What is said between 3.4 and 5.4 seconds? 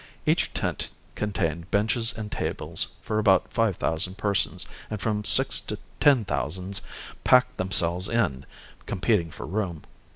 five thousand persons and from